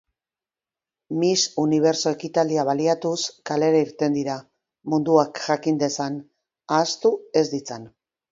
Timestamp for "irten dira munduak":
3.87-5.43